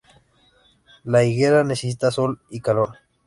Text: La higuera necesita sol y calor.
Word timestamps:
La 1.03 1.23
higuera 1.23 1.63
necesita 1.63 2.09
sol 2.09 2.41
y 2.49 2.59
calor. 2.59 2.97